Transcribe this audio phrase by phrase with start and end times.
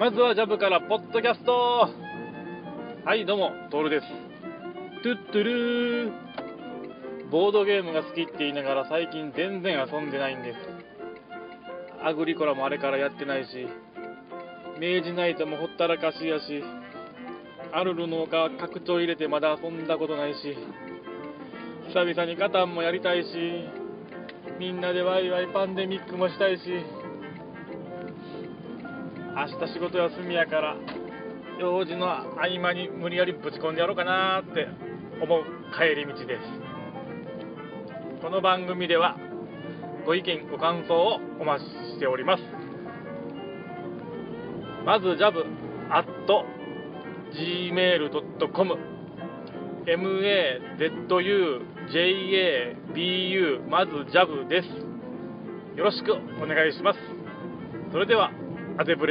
[0.00, 1.52] まずはジャブからポッドキャスト。
[3.04, 4.06] はいどうもトールです。
[5.02, 6.12] トゥットゥルー。
[7.30, 10.56] ボードゲームが好きって言いながら最近全然遊んでないんです。
[12.02, 13.68] アグリコラもあれからやってないし
[14.80, 16.64] 明治ナイトもほったらかしやし
[17.70, 20.56] アルルの丘拡張入れてまだ遊んだことないし
[21.88, 23.28] 久々にカタンもやりたいし
[24.58, 26.62] みんなでワイワイパンデミックもしたいし
[29.40, 30.76] 明日仕事休みやから
[31.58, 34.68] 用事の合間に無理やりぶち込んでやろうかなって
[35.22, 35.44] 思う
[35.74, 36.42] 帰り道です。
[38.20, 39.16] この番組では
[40.04, 42.42] ご意見ご感想をお待ちしております。
[44.84, 45.46] まずジャブ
[45.88, 46.04] at
[47.32, 48.74] gmail.com
[51.96, 54.68] mazujabu まずジャブです。
[55.78, 56.12] よろしく
[56.42, 56.98] お願いします。
[57.90, 58.30] それでは
[58.80, 59.06] アデブ